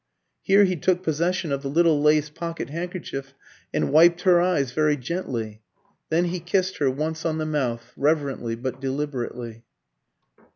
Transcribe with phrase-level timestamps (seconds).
[0.41, 3.35] Here he took possession of the little lace pocket handkerchief,
[3.71, 5.61] and wiped her eyes very gently.
[6.09, 9.63] Then he kissed her once on the mouth, reverently but deliberately.